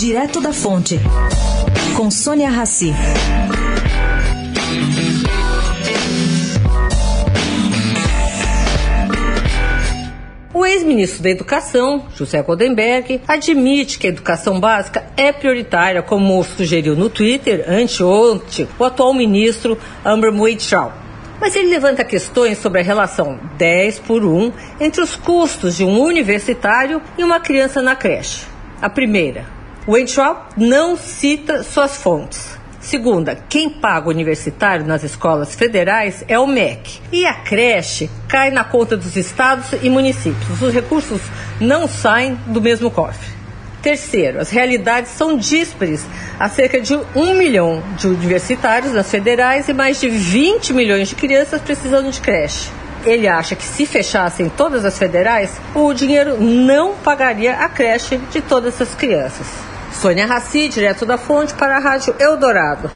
Direto 0.00 0.40
da 0.40 0.50
Fonte, 0.50 0.98
com 1.94 2.10
Sônia 2.10 2.48
Rassi. 2.48 2.90
O 10.54 10.64
ex-ministro 10.64 11.22
da 11.22 11.28
Educação, 11.28 12.06
José 12.16 12.42
Goldenberg, 12.42 13.20
admite 13.28 13.98
que 13.98 14.06
a 14.06 14.08
educação 14.08 14.58
básica 14.58 15.04
é 15.18 15.32
prioritária, 15.32 16.02
como 16.02 16.42
sugeriu 16.44 16.96
no 16.96 17.10
Twitter, 17.10 17.66
anteontem, 17.68 18.66
o 18.78 18.84
atual 18.86 19.12
ministro 19.12 19.76
Amber 20.02 20.32
Muichal. 20.32 20.94
Mas 21.38 21.54
ele 21.54 21.68
levanta 21.68 22.04
questões 22.04 22.56
sobre 22.56 22.80
a 22.80 22.82
relação 22.82 23.38
10 23.58 23.98
por 23.98 24.24
1 24.24 24.50
entre 24.80 25.02
os 25.02 25.14
custos 25.14 25.76
de 25.76 25.84
um 25.84 26.00
universitário 26.00 27.02
e 27.18 27.22
uma 27.22 27.38
criança 27.38 27.82
na 27.82 27.94
creche. 27.94 28.46
A 28.80 28.88
primeira, 28.88 29.59
o 29.86 29.92
Weintraub 29.92 30.38
não 30.56 30.96
cita 30.96 31.62
suas 31.62 31.96
fontes. 31.96 32.58
Segunda, 32.80 33.36
quem 33.48 33.68
paga 33.68 34.08
o 34.08 34.10
universitário 34.10 34.86
nas 34.86 35.04
escolas 35.04 35.54
federais 35.54 36.24
é 36.26 36.38
o 36.38 36.46
MEC. 36.46 37.00
E 37.12 37.26
a 37.26 37.34
creche 37.34 38.10
cai 38.26 38.50
na 38.50 38.64
conta 38.64 38.96
dos 38.96 39.16
estados 39.16 39.66
e 39.82 39.88
municípios. 39.90 40.60
Os 40.62 40.72
recursos 40.72 41.20
não 41.60 41.86
saem 41.86 42.34
do 42.46 42.60
mesmo 42.60 42.90
cofre. 42.90 43.28
Terceiro, 43.82 44.40
as 44.40 44.50
realidades 44.50 45.10
são 45.12 45.36
díspares. 45.36 46.04
Há 46.38 46.48
cerca 46.48 46.80
de 46.80 46.98
um 47.14 47.34
milhão 47.34 47.82
de 47.96 48.06
universitários 48.06 48.92
nas 48.92 49.10
federais 49.10 49.68
e 49.68 49.72
mais 49.72 50.00
de 50.00 50.08
20 50.08 50.72
milhões 50.72 51.08
de 51.08 51.14
crianças 51.14 51.60
precisando 51.60 52.10
de 52.10 52.20
creche. 52.20 52.70
Ele 53.04 53.26
acha 53.26 53.54
que 53.54 53.64
se 53.64 53.86
fechassem 53.86 54.48
todas 54.48 54.84
as 54.84 54.98
federais, 54.98 55.60
o 55.74 55.92
dinheiro 55.92 56.40
não 56.40 56.94
pagaria 56.94 57.56
a 57.56 57.68
creche 57.68 58.18
de 58.30 58.40
todas 58.40 58.74
essas 58.74 58.94
crianças. 58.94 59.46
Sônia 59.92 60.26
Raci, 60.26 60.68
direto 60.68 61.04
da 61.04 61.18
fonte, 61.18 61.54
para 61.54 61.76
a 61.76 61.80
Rádio 61.80 62.14
Eldorado. 62.18 62.90